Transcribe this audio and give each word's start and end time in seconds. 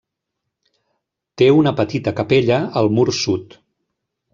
Té 1.41 1.51
una 1.57 1.75
petita 1.83 2.17
capella 2.23 2.61
al 2.83 2.93
mur 2.99 3.07
sud. 3.23 3.61